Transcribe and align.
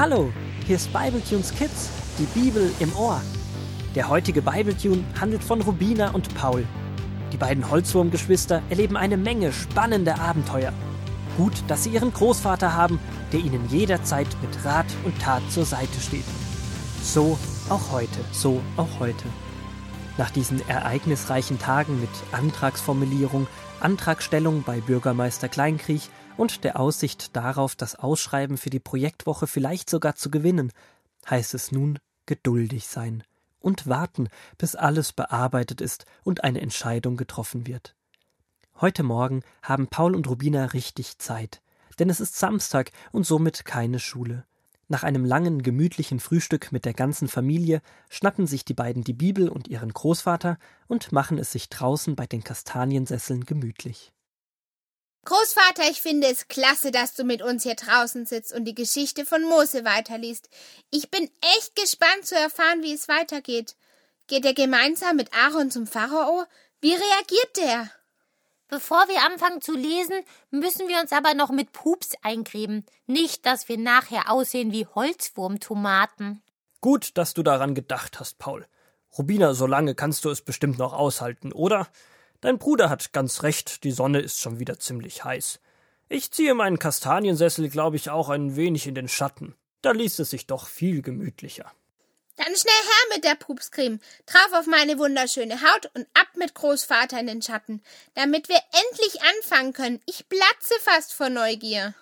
Hallo, 0.00 0.32
hier 0.66 0.76
ist 0.76 0.90
Bibletunes 0.94 1.54
Kids, 1.54 1.90
die 2.18 2.40
Bibel 2.40 2.72
im 2.80 2.90
Ohr. 2.96 3.20
Der 3.94 4.08
heutige 4.08 4.40
Bibletune 4.40 5.04
handelt 5.20 5.44
von 5.44 5.60
Rubina 5.60 6.12
und 6.12 6.34
Paul. 6.34 6.66
Die 7.32 7.36
beiden 7.36 7.70
Holzwurmgeschwister 7.70 8.62
erleben 8.70 8.96
eine 8.96 9.18
Menge 9.18 9.52
spannender 9.52 10.18
Abenteuer. 10.18 10.72
Gut, 11.36 11.52
dass 11.68 11.84
sie 11.84 11.90
ihren 11.90 12.14
Großvater 12.14 12.74
haben, 12.74 12.98
der 13.34 13.40
ihnen 13.40 13.68
jederzeit 13.68 14.26
mit 14.40 14.64
Rat 14.64 14.86
und 15.04 15.20
Tat 15.20 15.42
zur 15.50 15.66
Seite 15.66 16.00
steht. 16.00 16.24
So 17.02 17.38
auch 17.68 17.92
heute, 17.92 18.20
so 18.32 18.62
auch 18.78 19.00
heute. 19.00 19.26
Nach 20.16 20.30
diesen 20.30 20.66
ereignisreichen 20.66 21.58
Tagen 21.58 22.00
mit 22.00 22.08
Antragsformulierung, 22.32 23.46
Antragstellung 23.80 24.62
bei 24.62 24.80
Bürgermeister 24.80 25.50
Kleinkriech 25.50 26.08
und 26.36 26.64
der 26.64 26.78
Aussicht 26.78 27.36
darauf, 27.36 27.76
das 27.76 27.96
Ausschreiben 27.96 28.56
für 28.56 28.70
die 28.70 28.80
Projektwoche 28.80 29.46
vielleicht 29.46 29.90
sogar 29.90 30.14
zu 30.16 30.30
gewinnen, 30.30 30.72
heißt 31.28 31.54
es 31.54 31.72
nun 31.72 31.98
geduldig 32.26 32.86
sein 32.86 33.24
und 33.60 33.86
warten, 33.86 34.28
bis 34.58 34.74
alles 34.74 35.12
bearbeitet 35.12 35.80
ist 35.80 36.06
und 36.24 36.44
eine 36.44 36.60
Entscheidung 36.60 37.16
getroffen 37.16 37.66
wird. 37.66 37.94
Heute 38.80 39.02
Morgen 39.02 39.42
haben 39.62 39.88
Paul 39.88 40.14
und 40.14 40.28
Rubina 40.28 40.64
richtig 40.66 41.18
Zeit, 41.18 41.60
denn 41.98 42.08
es 42.08 42.20
ist 42.20 42.38
Samstag 42.38 42.92
und 43.12 43.26
somit 43.26 43.64
keine 43.64 43.98
Schule. 43.98 44.44
Nach 44.88 45.04
einem 45.04 45.24
langen, 45.24 45.62
gemütlichen 45.62 46.18
Frühstück 46.18 46.72
mit 46.72 46.84
der 46.84 46.94
ganzen 46.94 47.28
Familie 47.28 47.80
schnappen 48.08 48.46
sich 48.46 48.64
die 48.64 48.74
beiden 48.74 49.04
die 49.04 49.12
Bibel 49.12 49.48
und 49.48 49.68
ihren 49.68 49.92
Großvater 49.92 50.58
und 50.88 51.12
machen 51.12 51.38
es 51.38 51.52
sich 51.52 51.68
draußen 51.68 52.16
bei 52.16 52.26
den 52.26 52.42
Kastaniensesseln 52.42 53.44
gemütlich. 53.44 54.12
Großvater, 55.24 55.90
ich 55.90 56.00
finde 56.00 56.28
es 56.28 56.48
klasse, 56.48 56.90
dass 56.90 57.14
du 57.14 57.24
mit 57.24 57.42
uns 57.42 57.62
hier 57.62 57.74
draußen 57.74 58.24
sitzt 58.24 58.52
und 58.52 58.64
die 58.64 58.74
Geschichte 58.74 59.26
von 59.26 59.42
Mose 59.42 59.84
weiterliest. 59.84 60.48
Ich 60.90 61.10
bin 61.10 61.30
echt 61.56 61.76
gespannt 61.76 62.24
zu 62.24 62.34
erfahren, 62.34 62.82
wie 62.82 62.94
es 62.94 63.06
weitergeht. 63.08 63.76
Geht 64.28 64.46
er 64.46 64.54
gemeinsam 64.54 65.16
mit 65.16 65.32
Aaron 65.34 65.70
zum 65.70 65.86
Pharao? 65.86 66.44
Wie 66.80 66.94
reagiert 66.94 67.56
der? 67.56 67.90
Bevor 68.68 69.08
wir 69.08 69.22
anfangen 69.26 69.60
zu 69.60 69.74
lesen, 69.74 70.22
müssen 70.50 70.88
wir 70.88 71.00
uns 71.00 71.12
aber 71.12 71.34
noch 71.34 71.50
mit 71.50 71.72
Pups 71.72 72.12
eincremen. 72.22 72.86
Nicht, 73.06 73.44
dass 73.44 73.68
wir 73.68 73.76
nachher 73.76 74.30
aussehen 74.30 74.72
wie 74.72 74.86
Holzwurmtomaten. 74.86 76.40
Gut, 76.80 77.18
dass 77.18 77.34
du 77.34 77.42
daran 77.42 77.74
gedacht 77.74 78.20
hast, 78.20 78.38
Paul. 78.38 78.66
Rubina, 79.18 79.54
so 79.54 79.66
lange 79.66 79.96
kannst 79.96 80.24
du 80.24 80.30
es 80.30 80.40
bestimmt 80.40 80.78
noch 80.78 80.92
aushalten, 80.92 81.52
oder? 81.52 81.88
Dein 82.40 82.58
Bruder 82.58 82.88
hat 82.88 83.12
ganz 83.12 83.42
recht, 83.42 83.84
die 83.84 83.92
Sonne 83.92 84.20
ist 84.20 84.40
schon 84.40 84.58
wieder 84.58 84.78
ziemlich 84.78 85.24
heiß. 85.24 85.60
Ich 86.08 86.30
ziehe 86.32 86.54
meinen 86.54 86.78
Kastaniensessel, 86.78 87.68
glaube 87.68 87.96
ich, 87.96 88.10
auch 88.10 88.30
ein 88.30 88.56
wenig 88.56 88.86
in 88.86 88.94
den 88.94 89.08
Schatten. 89.08 89.54
Da 89.82 89.92
liest 89.92 90.20
es 90.20 90.30
sich 90.30 90.46
doch 90.46 90.66
viel 90.66 91.02
gemütlicher. 91.02 91.72
Dann 92.36 92.56
schnell 92.56 92.72
her 92.72 93.14
mit 93.14 93.24
der 93.24 93.34
Pupscreme, 93.34 94.00
drauf 94.24 94.52
auf 94.54 94.66
meine 94.66 94.98
wunderschöne 94.98 95.60
Haut 95.60 95.90
und 95.94 96.06
ab 96.14 96.28
mit 96.36 96.54
Großvater 96.54 97.20
in 97.20 97.26
den 97.26 97.42
Schatten, 97.42 97.82
damit 98.14 98.48
wir 98.48 98.56
endlich 98.56 99.20
anfangen 99.22 99.74
können. 99.74 100.00
Ich 100.06 100.26
platze 100.28 100.74
fast 100.80 101.12
vor 101.12 101.28
Neugier. 101.28 101.94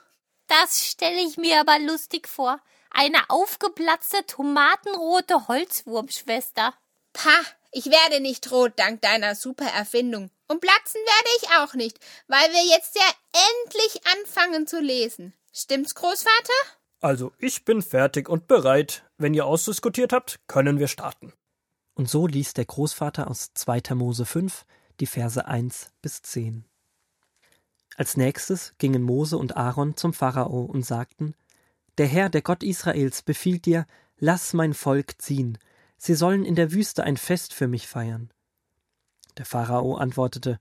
Das 0.46 0.86
stelle 0.86 1.20
ich 1.20 1.36
mir 1.36 1.60
aber 1.60 1.80
lustig 1.80 2.28
vor. 2.28 2.60
Eine 2.90 3.28
aufgeplatzte 3.28 4.24
tomatenrote 4.26 5.48
Holzwurmschwester. 5.48 6.72
Pah, 7.12 7.44
ich 7.70 7.86
werde 7.86 8.20
nicht 8.20 8.50
rot 8.50 8.72
dank 8.76 9.02
deiner 9.02 9.34
super 9.34 9.66
Erfindung. 9.66 10.30
Und 10.46 10.60
platzen 10.60 11.00
werde 11.00 11.28
ich 11.40 11.48
auch 11.58 11.74
nicht, 11.74 11.98
weil 12.26 12.50
wir 12.50 12.74
jetzt 12.74 12.96
ja 12.96 13.10
endlich 13.62 14.00
anfangen 14.06 14.66
zu 14.66 14.80
lesen. 14.80 15.34
Stimmt's, 15.52 15.94
Großvater? 15.94 16.52
Also, 17.00 17.32
ich 17.38 17.64
bin 17.64 17.82
fertig 17.82 18.28
und 18.28 18.48
bereit. 18.48 19.04
Wenn 19.18 19.34
ihr 19.34 19.46
ausdiskutiert 19.46 20.12
habt, 20.12 20.40
können 20.46 20.78
wir 20.78 20.88
starten. 20.88 21.32
Und 21.94 22.08
so 22.08 22.26
liest 22.26 22.56
der 22.56 22.64
Großvater 22.64 23.28
aus 23.28 23.50
2. 23.54 23.94
Mose 23.94 24.24
5 24.24 24.64
die 25.00 25.06
Verse 25.06 25.44
1 25.44 25.92
bis 26.02 26.22
10. 26.22 26.64
Als 27.96 28.16
nächstes 28.16 28.74
gingen 28.78 29.02
Mose 29.02 29.36
und 29.36 29.56
Aaron 29.56 29.96
zum 29.96 30.12
Pharao 30.12 30.62
und 30.62 30.84
sagten: 30.84 31.34
Der 31.98 32.06
Herr, 32.06 32.28
der 32.28 32.42
Gott 32.42 32.62
Israels, 32.62 33.22
befiehlt 33.22 33.66
dir, 33.66 33.86
lass 34.18 34.52
mein 34.52 34.74
Volk 34.74 35.20
ziehen, 35.20 35.58
Sie 35.98 36.14
sollen 36.14 36.44
in 36.44 36.54
der 36.54 36.72
Wüste 36.72 37.04
ein 37.04 37.16
Fest 37.16 37.52
für 37.52 37.68
mich 37.68 37.86
feiern. 37.86 38.30
Der 39.36 39.44
Pharao 39.44 39.96
antwortete 39.96 40.58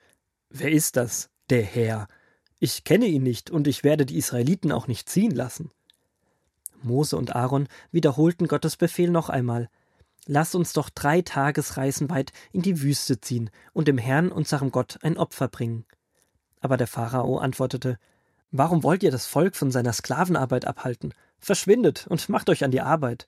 Wer 0.50 0.72
ist 0.72 0.98
das, 0.98 1.30
der 1.50 1.64
Herr? 1.64 2.08
Ich 2.60 2.84
kenne 2.84 3.06
ihn 3.06 3.24
nicht, 3.24 3.50
und 3.50 3.68
ich 3.68 3.84
werde 3.84 4.06
die 4.06 4.18
Israeliten 4.18 4.72
auch 4.72 4.88
nicht 4.88 5.08
ziehen 5.08 5.32
lassen. 5.32 5.72
Mose 6.82 7.18
und 7.18 7.36
Aaron 7.36 7.68
wiederholten 7.92 8.48
Gottes 8.48 8.78
Befehl 8.78 9.10
noch 9.10 9.30
einmal 9.30 9.70
Lass 10.30 10.56
uns 10.56 10.74
doch 10.74 10.90
drei 10.90 11.22
Tagesreisen 11.22 12.10
weit 12.10 12.34
in 12.52 12.62
die 12.62 12.82
Wüste 12.82 13.22
ziehen 13.22 13.50
und 13.72 13.88
dem 13.88 13.98
Herrn, 13.98 14.30
unserem 14.30 14.72
Gott, 14.72 15.00
ein 15.02 15.18
Opfer 15.18 15.48
bringen. 15.48 15.86
Aber 16.60 16.76
der 16.76 16.88
Pharao 16.88 17.38
antwortete 17.38 17.98
Warum 18.52 18.84
wollt 18.84 19.04
ihr 19.04 19.12
das 19.12 19.26
Volk 19.26 19.56
von 19.56 19.72
seiner 19.72 19.94
Sklavenarbeit 19.94 20.66
abhalten? 20.66 21.14
Verschwindet 21.40 22.08
und 22.08 22.28
macht 22.28 22.50
euch 22.50 22.66
an 22.66 22.72
die 22.72 22.82
Arbeit. 22.82 23.28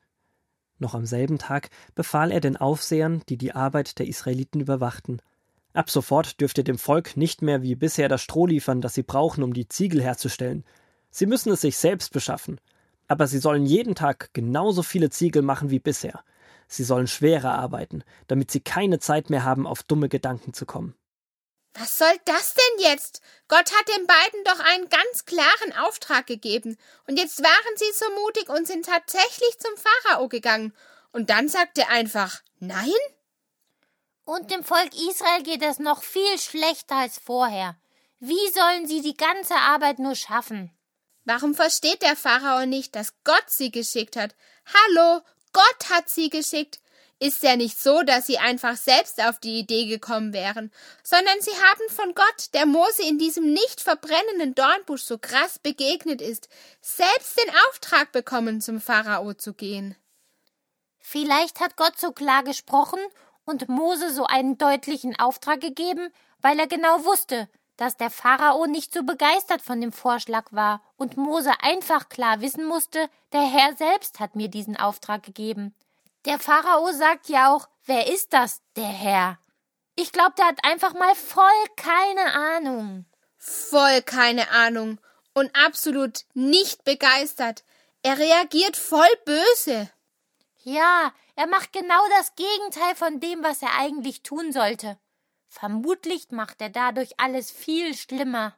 Noch 0.80 0.96
am 0.96 1.06
selben 1.06 1.38
Tag 1.38 1.70
befahl 1.94 2.32
er 2.32 2.40
den 2.40 2.58
Aufsehern, 2.58 3.22
die 3.30 3.38
die 3.38 3.54
Arbeit 3.54 4.00
der 4.00 4.08
Israeliten 4.08 4.62
überwachten. 4.62 5.22
Ab 5.74 5.90
sofort 5.90 6.42
dürft 6.42 6.58
ihr 6.58 6.64
dem 6.64 6.78
Volk 6.78 7.16
nicht 7.16 7.42
mehr 7.42 7.62
wie 7.62 7.76
bisher 7.76 8.10
das 8.10 8.22
Stroh 8.22 8.48
liefern, 8.48 8.82
das 8.82 8.96
sie 8.96 9.04
brauchen, 9.04 9.44
um 9.44 9.54
die 9.54 9.68
Ziegel 9.68 10.02
herzustellen. 10.02 10.64
Sie 11.12 11.26
müssen 11.26 11.52
es 11.52 11.62
sich 11.62 11.78
selbst 11.78 12.14
beschaffen. 12.14 12.60
Aber 13.08 13.28
sie 13.28 13.40
sollen 13.40 13.66
jeden 13.66 13.96
Tag 13.96 14.30
genauso 14.34 14.84
viele 14.84 15.10
Ziegel 15.10 15.42
machen 15.42 15.70
wie 15.70 15.80
bisher. 15.80 16.24
Sie 16.68 16.84
sollen 16.84 17.08
schwerer 17.08 17.54
arbeiten, 17.54 18.04
damit 18.28 18.52
sie 18.52 18.60
keine 18.62 19.00
Zeit 19.00 19.30
mehr 19.30 19.44
haben, 19.44 19.68
auf 19.68 19.84
dumme 19.84 20.08
Gedanken 20.08 20.54
zu 20.54 20.66
kommen. 20.66 20.96
Was 21.74 21.98
soll 21.98 22.14
das 22.26 22.56
denn 22.56 22.86
jetzt? 22.86 23.22
Gott 23.48 23.72
hat 23.72 23.88
den 23.88 24.08
beiden 24.08 24.44
doch 24.44 24.60
einen 24.60 24.90
ganz 24.90 25.26
klaren 25.26 25.74
Auftrag 25.80 26.28
gegeben. 26.28 26.78
Und 27.08 27.18
jetzt 27.18 27.42
waren 27.42 27.78
sie 27.78 27.92
so 27.94 28.10
mutig 28.22 28.50
und 28.50 28.68
sind 28.68 28.86
tatsächlich 28.86 29.60
zum 29.60 29.72
Pharao 29.78 30.28
gegangen. 30.28 30.76
Und 31.12 31.30
dann 31.30 31.48
sagt 31.48 31.78
er 31.78 31.90
einfach 31.90 32.42
Nein? 32.60 32.92
Und 34.26 34.52
dem 34.52 34.64
Volk 34.64 34.94
Israel 34.94 35.44
geht 35.44 35.64
es 35.64 35.80
noch 35.80 36.04
viel 36.04 36.38
schlechter 36.38 36.96
als 36.96 37.18
vorher. 37.18 37.76
Wie 38.20 38.52
sollen 38.54 38.86
sie 38.86 39.02
die 39.02 39.18
ganze 39.18 39.56
Arbeit 39.56 39.98
nur 39.98 40.16
schaffen? 40.16 40.72
Warum 41.26 41.56
versteht 41.56 42.02
der 42.02 42.16
Pharao 42.16 42.66
nicht, 42.66 42.96
dass 42.96 43.14
Gott 43.24 43.46
sie 43.48 43.72
geschickt 43.72 44.16
hat? 44.16 44.36
Hallo, 44.66 45.22
Gott 45.54 45.90
hat 45.90 46.10
sie 46.10 46.30
geschickt. 46.30 46.80
Ist 47.22 47.44
ja 47.44 47.58
nicht 47.58 47.78
so, 47.78 48.02
dass 48.04 48.28
sie 48.28 48.38
einfach 48.38 48.78
selbst 48.78 49.22
auf 49.22 49.40
die 49.40 49.60
Idee 49.60 49.88
gekommen 49.88 50.32
wären, 50.32 50.72
sondern 51.04 51.42
sie 51.42 51.52
haben 51.52 51.90
von 51.90 52.16
Gott, 52.16 52.54
der 52.54 52.66
Mose 52.66 53.04
in 53.04 53.18
diesem 53.18 53.52
nicht 53.52 53.82
verbrennenden 53.82 54.56
Dornbusch 54.56 55.04
so 55.04 55.18
krass 55.18 55.60
begegnet 55.60 56.22
ist, 56.22 56.48
selbst 56.82 57.38
den 57.38 57.54
Auftrag 57.68 58.14
bekommen, 58.14 58.62
zum 58.62 58.80
Pharao 58.80 59.34
zu 59.34 59.54
gehen. 59.54 59.96
Vielleicht 60.98 61.60
hat 61.60 61.76
Gott 61.76 62.00
so 62.00 62.14
klar 62.14 62.44
gesprochen 62.44 63.00
und 63.44 63.68
Mose 63.68 64.14
so 64.14 64.26
einen 64.26 64.58
deutlichen 64.58 65.20
Auftrag 65.20 65.60
gegeben, 65.60 66.14
weil 66.42 66.58
er 66.58 66.68
genau 66.68 67.04
wusste, 67.04 67.50
dass 67.76 67.98
der 67.98 68.10
Pharao 68.10 68.66
nicht 68.66 68.94
so 68.94 69.04
begeistert 69.04 69.62
von 69.62 69.82
dem 69.82 69.92
Vorschlag 69.92 70.46
war 70.52 70.82
und 70.98 71.18
Mose 71.18 71.52
einfach 71.62 72.08
klar 72.10 72.40
wissen 72.42 72.66
musste, 72.66 73.10
der 73.34 73.42
Herr 73.42 73.76
selbst 73.76 74.20
hat 74.20 74.36
mir 74.36 74.50
diesen 74.50 74.78
Auftrag 74.78 75.24
gegeben. 75.24 75.74
Der 76.26 76.38
Pharao 76.38 76.92
sagt 76.92 77.30
ja 77.30 77.54
auch, 77.54 77.70
wer 77.86 78.08
ist 78.08 78.34
das, 78.34 78.62
der 78.76 78.84
Herr? 78.84 79.40
Ich 79.96 80.12
glaube, 80.12 80.34
der 80.38 80.48
hat 80.48 80.64
einfach 80.64 80.94
mal 80.94 81.16
voll 81.16 81.46
keine 81.78 82.34
Ahnung. 82.34 83.06
Voll 83.38 84.02
keine 84.02 84.50
Ahnung 84.52 85.00
und 85.34 85.56
absolut 85.56 86.26
nicht 86.34 86.84
begeistert. 86.84 87.64
Er 88.02 88.18
reagiert 88.18 88.76
voll 88.76 89.08
böse. 89.26 89.90
Ja, 90.64 91.14
er 91.36 91.48
macht 91.48 91.72
genau 91.72 92.02
das 92.18 92.36
Gegenteil 92.36 92.96
von 92.96 93.22
dem, 93.22 93.42
was 93.44 93.62
er 93.62 93.78
eigentlich 93.78 94.22
tun 94.22 94.52
sollte. 94.52 94.98
Vermutlich 95.48 96.32
macht 96.32 96.62
er 96.62 96.70
dadurch 96.70 97.18
alles 97.18 97.50
viel 97.50 97.96
schlimmer. 97.96 98.58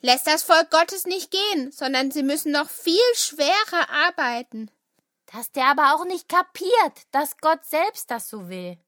Lässt 0.00 0.28
das 0.28 0.44
Volk 0.44 0.70
Gottes 0.70 1.06
nicht 1.06 1.32
gehen, 1.32 1.72
sondern 1.72 2.12
sie 2.12 2.22
müssen 2.22 2.52
noch 2.52 2.70
viel 2.70 3.02
schwerer 3.14 3.90
arbeiten 3.90 4.70
dass 5.32 5.52
der 5.52 5.66
aber 5.66 5.94
auch 5.94 6.04
nicht 6.04 6.28
kapiert, 6.28 7.06
dass 7.12 7.38
Gott 7.38 7.64
selbst 7.64 8.10
das 8.10 8.28
so 8.28 8.48
will. 8.48 8.78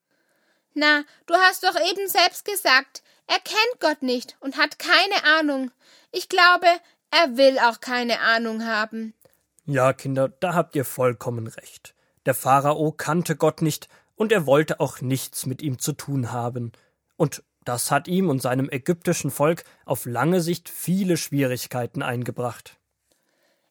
Na, 0.75 1.05
du 1.27 1.35
hast 1.35 1.65
doch 1.65 1.77
eben 1.91 2.09
selbst 2.09 2.45
gesagt, 2.45 3.03
er 3.27 3.39
kennt 3.39 3.81
Gott 3.81 4.03
nicht 4.03 4.37
und 4.41 4.57
hat 4.57 4.79
keine 4.79 5.25
Ahnung. 5.39 5.71
Ich 6.11 6.29
glaube, 6.29 6.67
er 7.11 7.37
will 7.37 7.59
auch 7.59 7.81
keine 7.81 8.21
Ahnung 8.21 8.67
haben. 8.67 9.15
Ja, 9.67 9.93
Kinder, 9.93 10.29
da 10.29 10.55
habt 10.55 10.75
ihr 10.75 10.85
vollkommen 10.85 11.47
recht. 11.47 11.95
Der 12.27 12.35
Pharao 12.35 12.93
kannte 12.93 13.37
Gott 13.37 13.63
nicht, 13.63 13.89
und 14.23 14.31
er 14.31 14.47
wollte 14.47 14.81
auch 14.81 15.01
nichts 15.01 15.47
mit 15.47 15.63
ihm 15.63 15.79
zu 15.79 15.93
tun 15.93 16.31
haben. 16.31 16.71
Und 17.17 17.43
das 17.65 17.91
hat 17.91 18.09
ihm 18.09 18.29
und 18.29 18.43
seinem 18.43 18.69
ägyptischen 18.71 19.31
Volk 19.31 19.65
auf 19.85 20.07
lange 20.07 20.41
Sicht 20.41 20.69
viele 20.69 21.17
Schwierigkeiten 21.17 22.03
eingebracht. 22.03 22.79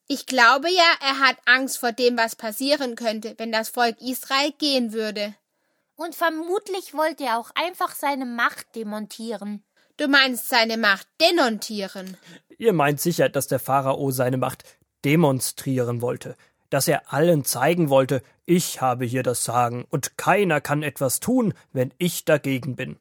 Ich 0.07 0.25
glaube 0.25 0.69
ja, 0.69 0.93
er 1.01 1.19
hat 1.19 1.37
Angst 1.45 1.79
vor 1.79 1.91
dem, 1.91 2.17
was 2.17 2.35
passieren 2.35 2.95
könnte, 2.95 3.35
wenn 3.37 3.51
das 3.51 3.69
Volk 3.69 3.99
Israel 4.01 4.51
gehen 4.57 4.93
würde. 4.93 5.35
Und 5.95 6.15
vermutlich 6.15 6.93
wollte 6.93 7.25
er 7.25 7.37
auch 7.37 7.51
einfach 7.55 7.95
seine 7.95 8.25
Macht 8.25 8.75
demontieren. 8.75 9.63
Du 9.97 10.07
meinst 10.07 10.49
seine 10.49 10.77
Macht 10.77 11.07
denontieren. 11.21 12.17
Ihr 12.57 12.73
meint 12.73 12.99
sicher, 12.99 13.29
dass 13.29 13.47
der 13.47 13.59
Pharao 13.59 14.11
seine 14.11 14.37
Macht 14.37 14.63
demonstrieren 15.05 16.01
wollte, 16.01 16.35
dass 16.69 16.87
er 16.87 17.13
allen 17.13 17.45
zeigen 17.45 17.89
wollte, 17.89 18.23
ich 18.45 18.81
habe 18.81 19.05
hier 19.05 19.23
das 19.23 19.43
Sagen, 19.43 19.85
und 19.89 20.17
keiner 20.17 20.61
kann 20.61 20.83
etwas 20.83 21.19
tun, 21.19 21.53
wenn 21.71 21.93
ich 21.97 22.25
dagegen 22.25 22.75
bin. 22.75 22.97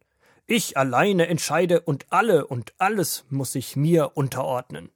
Ich 0.47 0.77
alleine 0.77 1.29
entscheide 1.29 1.81
und 1.81 2.07
alle 2.11 2.47
und 2.47 2.75
alles 2.79 3.25
muss 3.31 3.53
sich 3.53 3.77
mir 3.77 4.17
unterordnen. 4.17 4.91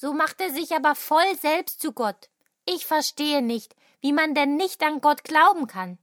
So 0.00 0.12
macht 0.12 0.40
er 0.40 0.50
sich 0.50 0.76
aber 0.76 0.94
voll 0.94 1.36
selbst 1.40 1.80
zu 1.80 1.90
Gott. 1.90 2.28
Ich 2.64 2.86
verstehe 2.86 3.42
nicht, 3.42 3.74
wie 4.00 4.12
man 4.12 4.32
denn 4.32 4.54
nicht 4.54 4.80
an 4.84 5.00
Gott 5.00 5.24
glauben 5.24 5.66
kann. 5.66 5.98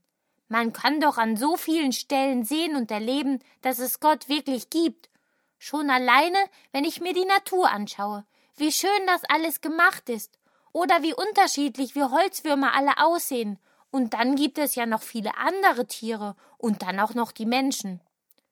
Man 0.48 0.74
kann 0.74 1.00
doch 1.00 1.16
an 1.16 1.38
so 1.38 1.56
vielen 1.56 1.92
Stellen 1.92 2.44
sehen 2.44 2.76
und 2.76 2.90
erleben, 2.90 3.38
dass 3.62 3.78
es 3.78 3.98
Gott 3.98 4.28
wirklich 4.28 4.68
gibt. 4.68 5.08
Schon 5.56 5.88
alleine, 5.88 6.36
wenn 6.72 6.84
ich 6.84 7.00
mir 7.00 7.14
die 7.14 7.24
Natur 7.24 7.70
anschaue, 7.70 8.26
wie 8.56 8.70
schön 8.70 9.06
das 9.06 9.22
alles 9.30 9.62
gemacht 9.62 10.10
ist, 10.10 10.38
oder 10.74 11.02
wie 11.02 11.14
unterschiedlich 11.14 11.94
wir 11.94 12.10
Holzwürmer 12.10 12.74
alle 12.74 12.98
aussehen, 12.98 13.58
und 13.90 14.12
dann 14.12 14.36
gibt 14.36 14.58
es 14.58 14.74
ja 14.74 14.84
noch 14.84 15.02
viele 15.02 15.38
andere 15.38 15.86
Tiere 15.86 16.36
und 16.58 16.82
dann 16.82 17.00
auch 17.00 17.14
noch 17.14 17.32
die 17.32 17.46
Menschen. 17.46 18.02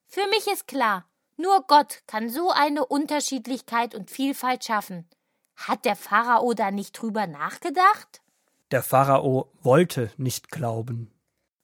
Für 0.07 0.27
mich 0.29 0.47
ist 0.47 0.69
klar, 0.69 1.05
nur 1.37 1.67
Gott 1.67 2.01
kann 2.07 2.31
so 2.31 2.51
eine 2.51 2.87
Unterschiedlichkeit 2.87 3.95
und 3.95 4.11
Vielfalt 4.11 4.65
schaffen. 4.65 5.07
Hat 5.57 5.85
der 5.85 5.97
Pharao 5.97 6.55
da 6.55 6.71
nicht 6.71 7.01
drüber 7.01 7.27
nachgedacht? 7.27 8.21
Der 8.71 8.83
Pharao 8.83 9.51
wollte 9.63 10.11
nicht 10.17 10.51
glauben. 10.51 11.11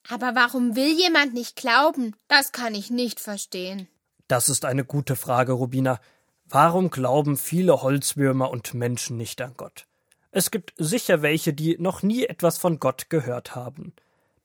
Aber 0.08 0.34
warum 0.34 0.76
will 0.76 0.98
jemand 0.98 1.34
nicht 1.34 1.56
glauben? 1.56 2.16
Das 2.28 2.52
kann 2.52 2.75
ich 2.75 2.90
nicht 2.90 3.20
verstehen. 3.20 3.88
Das 4.28 4.48
ist 4.48 4.64
eine 4.64 4.84
gute 4.84 5.16
Frage, 5.16 5.52
Rubina. 5.52 6.00
Warum 6.44 6.90
glauben 6.90 7.37
viele 7.37 7.82
Holzwürmer 7.82 8.50
und 8.50 8.75
Menschen 8.75 9.16
nicht 9.16 9.40
an 9.40 9.54
Gott? 9.56 9.87
Es 10.32 10.50
gibt 10.50 10.72
sicher 10.76 11.22
welche, 11.22 11.52
die 11.52 11.76
noch 11.78 12.02
nie 12.02 12.25
etwas 12.25 12.58
von 12.58 12.78
Gott 12.78 13.10
gehört 13.10 13.54
haben. 13.54 13.93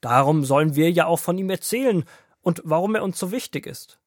Darum 0.01 0.43
sollen 0.43 0.75
wir 0.75 0.91
ja 0.91 1.05
auch 1.05 1.19
von 1.19 1.37
ihm 1.37 1.49
erzählen 1.49 2.05
und 2.41 2.61
warum 2.63 2.95
er 2.95 3.03
uns 3.03 3.19
so 3.19 3.31
wichtig 3.31 3.65
ist. 3.65 3.99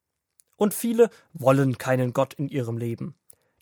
Und 0.56 0.74
viele 0.74 1.10
wollen 1.32 1.78
keinen 1.78 2.12
Gott 2.12 2.34
in 2.34 2.48
ihrem 2.48 2.78
Leben. 2.78 3.14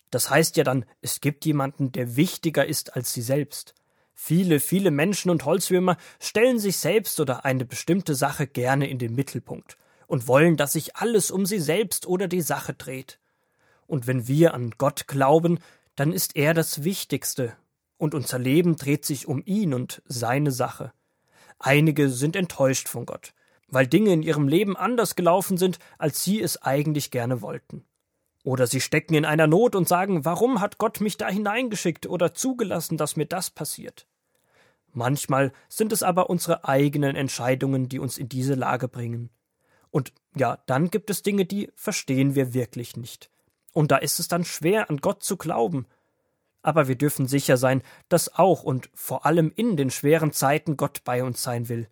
Das 0.09 0.29
heißt 0.29 0.57
ja 0.57 0.63
dann, 0.63 0.85
es 1.01 1.21
gibt 1.21 1.45
jemanden, 1.45 1.91
der 1.91 2.15
wichtiger 2.15 2.65
ist 2.65 2.95
als 2.95 3.13
sie 3.13 3.21
selbst. 3.21 3.73
Viele, 4.13 4.59
viele 4.59 4.89
Menschen 4.89 5.29
und 5.29 5.45
Holzwürmer 5.45 5.97
stellen 6.19 6.59
sich 6.59 6.77
selbst 6.77 7.19
oder 7.19 7.45
eine 7.45 7.65
bestimmte 7.65 8.15
Sache 8.15 8.47
gerne 8.47 8.89
in 8.89 8.97
den 8.97 9.13
Mittelpunkt 9.13 9.77
und 10.07 10.27
wollen, 10.27 10.57
dass 10.57 10.73
sich 10.73 10.95
alles 10.95 11.29
um 11.29 11.45
sie 11.45 11.59
selbst 11.59 12.07
oder 12.07 12.27
die 12.27 12.41
Sache 12.41 12.73
dreht. 12.73 13.19
Und 13.85 14.07
wenn 14.07 14.27
wir 14.27 14.53
an 14.53 14.71
Gott 14.77 15.07
glauben, 15.07 15.59
dann 15.95 16.13
ist 16.13 16.35
er 16.35 16.53
das 16.53 16.83
Wichtigste, 16.83 17.55
und 17.97 18.13
unser 18.13 18.39
Leben 18.39 18.75
dreht 18.75 19.05
sich 19.05 19.27
um 19.27 19.41
ihn 19.45 19.73
und 19.73 20.01
seine 20.05 20.51
Sache. 20.51 20.93
Einige 21.59 22.09
sind 22.09 22.35
enttäuscht 22.35 22.87
von 22.89 23.05
Gott, 23.05 23.33
weil 23.67 23.87
Dinge 23.87 24.13
in 24.13 24.21
ihrem 24.21 24.47
Leben 24.47 24.77
anders 24.77 25.15
gelaufen 25.15 25.57
sind, 25.57 25.79
als 25.97 26.23
sie 26.23 26.41
es 26.41 26.61
eigentlich 26.61 27.11
gerne 27.11 27.41
wollten. 27.41 27.85
Oder 28.47 28.65
sie 28.65 28.79
stecken 28.79 29.13
in 29.13 29.25
einer 29.25 29.45
Not 29.45 29.75
und 29.75 29.89
sagen, 29.89 30.23
warum 30.23 30.61
hat 30.61 30.77
Gott 30.77 31.01
mich 31.01 31.17
da 31.17 31.27
hineingeschickt 31.27 32.07
oder 32.07 32.33
zugelassen, 32.33 32.95
dass 32.95 33.17
mir 33.17 33.25
das 33.25 33.49
passiert? 33.49 34.07
Manchmal 34.93 35.51
sind 35.67 35.91
es 35.91 36.01
aber 36.01 36.29
unsere 36.29 36.63
eigenen 36.63 37.17
Entscheidungen, 37.17 37.89
die 37.89 37.99
uns 37.99 38.17
in 38.17 38.29
diese 38.29 38.53
Lage 38.53 38.87
bringen. 38.87 39.31
Und 39.91 40.13
ja, 40.33 40.59
dann 40.65 40.89
gibt 40.89 41.09
es 41.09 41.23
Dinge, 41.23 41.43
die 41.43 41.69
verstehen 41.75 42.35
wir 42.35 42.53
wirklich 42.53 42.95
nicht. 42.95 43.29
Und 43.73 43.91
da 43.91 43.97
ist 43.97 44.17
es 44.17 44.29
dann 44.29 44.45
schwer, 44.45 44.89
an 44.89 44.99
Gott 44.99 45.23
zu 45.23 45.35
glauben. 45.35 45.85
Aber 46.61 46.87
wir 46.87 46.95
dürfen 46.95 47.27
sicher 47.27 47.57
sein, 47.57 47.83
dass 48.07 48.33
auch 48.33 48.63
und 48.63 48.89
vor 48.93 49.25
allem 49.25 49.51
in 49.57 49.75
den 49.75 49.91
schweren 49.91 50.31
Zeiten 50.31 50.77
Gott 50.77 51.03
bei 51.03 51.21
uns 51.21 51.43
sein 51.43 51.67
will. 51.67 51.89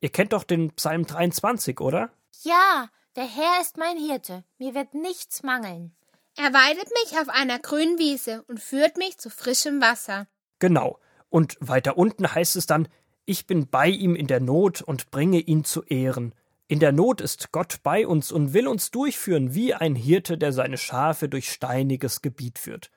Ihr 0.00 0.10
kennt 0.10 0.34
doch 0.34 0.44
den 0.44 0.70
Psalm 0.72 1.06
23, 1.06 1.80
oder? 1.80 2.10
Ja, 2.42 2.90
der 3.16 3.24
Herr 3.24 3.60
ist 3.60 3.76
mein 3.76 3.96
Hirte, 3.96 4.44
mir 4.58 4.74
wird 4.74 4.94
nichts 4.94 5.42
mangeln. 5.42 5.94
Er 6.36 6.52
weidet 6.52 6.88
mich 7.02 7.18
auf 7.20 7.28
einer 7.28 7.60
grünen 7.60 7.98
Wiese 7.98 8.42
und 8.48 8.58
führt 8.58 8.96
mich 8.96 9.18
zu 9.18 9.30
frischem 9.30 9.80
Wasser. 9.80 10.26
Genau. 10.58 10.98
Und 11.28 11.56
weiter 11.60 11.96
unten 11.96 12.32
heißt 12.34 12.56
es 12.56 12.66
dann, 12.66 12.88
ich 13.24 13.46
bin 13.46 13.68
bei 13.68 13.88
ihm 13.88 14.16
in 14.16 14.26
der 14.26 14.40
Not 14.40 14.82
und 14.82 15.10
bringe 15.10 15.38
ihn 15.38 15.64
zu 15.64 15.82
Ehren. 15.84 16.34
In 16.66 16.80
der 16.80 16.92
Not 16.92 17.20
ist 17.20 17.52
Gott 17.52 17.80
bei 17.82 18.06
uns 18.06 18.32
und 18.32 18.52
will 18.52 18.66
uns 18.66 18.90
durchführen, 18.90 19.54
wie 19.54 19.74
ein 19.74 19.94
Hirte, 19.94 20.36
der 20.36 20.52
seine 20.52 20.76
Schafe 20.76 21.28
durch 21.28 21.50
steiniges 21.50 22.20
Gebiet 22.20 22.58
führt. 22.58 22.90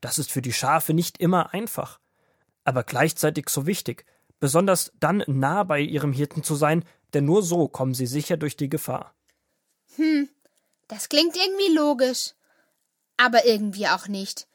Das 0.00 0.18
ist 0.18 0.32
für 0.32 0.42
die 0.42 0.52
Schafe 0.52 0.94
nicht 0.94 1.18
immer 1.18 1.52
einfach, 1.52 2.00
aber 2.64 2.82
gleichzeitig 2.82 3.48
so 3.50 3.66
wichtig, 3.66 4.06
besonders 4.38 4.92
dann 4.98 5.22
nah 5.26 5.64
bei 5.64 5.80
ihrem 5.80 6.12
Hirten 6.12 6.42
zu 6.42 6.54
sein, 6.54 6.84
denn 7.12 7.26
nur 7.26 7.42
so 7.42 7.68
kommen 7.68 7.92
sie 7.92 8.06
sicher 8.06 8.36
durch 8.36 8.56
die 8.56 8.70
Gefahr. 8.70 9.14
Hm, 9.96 10.28
das 10.88 11.08
klingt 11.08 11.36
irgendwie 11.36 11.74
logisch. 11.74 12.32
Aber 13.16 13.44
irgendwie 13.44 13.86
auch 13.86 14.08
nicht. 14.08 14.46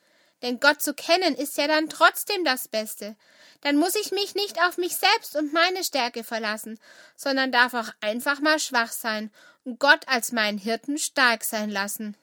Denn 0.42 0.60
Gott 0.60 0.82
zu 0.82 0.94
kennen 0.94 1.36
ist 1.36 1.58
ja 1.58 1.68
dann 1.68 1.90
trotzdem 1.90 2.44
das 2.44 2.68
Beste. 2.68 3.16
Dann 3.62 3.78
muss 3.78 3.96
ich 3.96 4.12
mich 4.12 4.36
nicht 4.36 4.62
auf 4.62 4.78
mich 4.78 4.96
selbst 4.96 5.36
und 5.36 5.54
meine 5.54 5.84
Stärke 5.84 6.24
verlassen, 6.24 6.80
sondern 7.16 7.52
darf 7.52 7.74
auch 7.74 7.90
einfach 8.02 8.42
mal 8.42 8.60
schwach 8.60 8.92
sein 8.92 9.32
und 9.64 9.80
Gott 9.80 10.08
als 10.08 10.32
meinen 10.32 10.58
Hirten 10.58 10.98
stark 10.98 11.44
sein 11.44 11.70
lassen. 11.70 12.16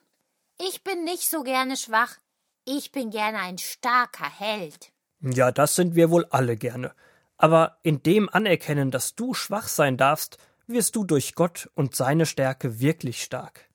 Ich 0.61 0.85
bin 0.85 1.05
nicht 1.05 1.29
so 1.29 1.43
gerne 1.43 1.77
schwach. 1.77 2.17
Ich 2.65 2.93
bin 2.93 3.11
gerne 3.11 3.39
ein 3.39 3.59
starker 3.59 4.31
Held. 4.39 4.93
Ja, 5.21 5.51
das 5.51 5.75
sind 5.75 5.97
wir 5.97 6.11
wohl 6.11 6.27
alle 6.31 6.57
gerne. 6.57 6.95
Aber 7.37 7.79
in 7.83 8.03
dem 8.03 8.29
anerkennen, 8.29 8.93
dass 8.93 9.17
du 9.17 9.35
schwach 9.35 9.67
sein 9.67 9.97
darfst, 9.97 10.39
wirst 10.67 10.97
du 10.97 11.05
durch 11.05 11.35
Gott 11.35 11.71
und 11.75 11.95
seine 11.95 12.27
Stärke 12.27 12.81
wirklich 12.81 13.23
stark. 13.23 13.69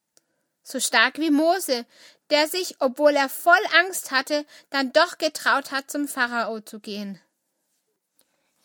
So 0.63 0.79
stark 0.79 1.17
wie 1.17 1.31
Mose, 1.31 1.85
der 2.29 2.47
sich, 2.47 2.75
obwohl 2.79 3.15
er 3.15 3.29
voll 3.29 3.53
Angst 3.79 4.11
hatte, 4.11 4.45
dann 4.69 4.91
doch 4.91 5.17
getraut 5.17 5.71
hat, 5.71 5.89
zum 5.89 6.07
Pharao 6.07 6.59
zu 6.59 6.79
gehen. 6.79 7.21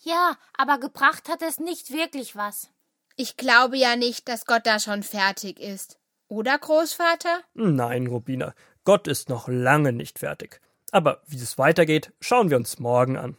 Ja, 0.01 0.37
aber 0.57 0.79
gebracht 0.79 1.29
hat 1.29 1.43
es 1.43 1.61
nicht 1.61 1.93
wirklich 1.93 2.35
was. 2.35 2.69
Ich 3.17 3.37
glaube 3.37 3.77
ja 3.77 3.95
nicht, 3.95 4.29
dass 4.29 4.47
Gott 4.47 4.67
da 4.67 4.81
schon 4.81 5.03
fertig 5.03 5.61
ist. 5.61 5.99
Oder, 6.27 6.59
Großvater? 6.59 7.43
Nein, 7.55 8.07
Rubina, 8.07 8.55
Gott 8.85 9.07
ist 9.07 9.29
noch 9.29 9.47
lange 9.49 9.93
nicht 9.93 10.19
fertig. 10.19 10.61
Aber 10.91 11.23
wie 11.27 11.37
es 11.37 11.57
weitergeht, 11.59 12.13
schauen 12.21 12.51
wir 12.51 12.57
uns 12.57 12.79
morgen 12.79 13.17
an. 13.17 13.37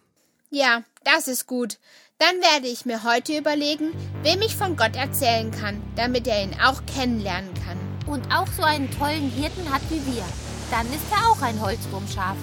Ja, 0.50 0.84
das 1.04 1.28
ist 1.28 1.48
gut. 1.48 1.80
Dann 2.20 2.36
werde 2.42 2.68
ich 2.68 2.86
mir 2.86 3.04
heute 3.04 3.38
überlegen, 3.38 3.92
wem 4.22 4.42
ich 4.42 4.56
von 4.56 4.76
Gott 4.76 4.96
erzählen 4.96 5.52
kann, 5.52 5.82
damit 5.96 6.28
er 6.28 6.44
ihn 6.44 6.56
auch 6.64 6.82
kennenlernen 6.86 7.54
kann. 7.66 7.78
Und 8.06 8.34
auch 8.34 8.48
so 8.48 8.64
einen 8.64 8.90
tollen 8.92 9.30
Hirten 9.30 9.72
hat 9.72 9.82
wie 9.90 10.06
wir. 10.06 10.24
Dann 10.72 10.86
ist 10.88 11.12
er 11.12 11.30
auch 11.30 11.42
ein 11.42 11.60
Holzwurmschaf. 11.62 12.38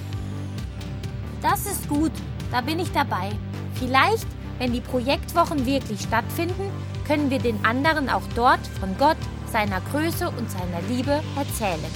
Das 1.42 1.66
ist 1.66 1.88
gut, 1.88 2.12
da 2.50 2.60
bin 2.60 2.78
ich 2.78 2.92
dabei. 2.92 3.30
Vielleicht, 3.74 4.26
wenn 4.58 4.72
die 4.72 4.80
Projektwochen 4.80 5.64
wirklich 5.64 6.00
stattfinden, 6.02 6.70
können 7.06 7.30
wir 7.30 7.38
den 7.38 7.64
anderen 7.64 8.08
auch 8.08 8.22
dort 8.34 8.64
von 8.78 8.96
Gott, 8.98 9.16
seiner 9.50 9.80
Größe 9.92 10.28
und 10.28 10.50
seiner 10.50 10.82
Liebe 10.88 11.22
erzählen. 11.36 11.92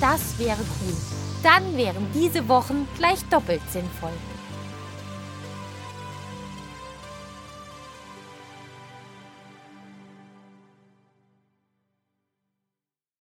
Das 0.00 0.38
wäre 0.38 0.58
cool. 0.58 0.96
Dann 1.42 1.76
wären 1.76 2.06
diese 2.12 2.48
Wochen 2.48 2.88
gleich 2.96 3.24
doppelt 3.30 3.62
sinnvoll. 3.70 4.12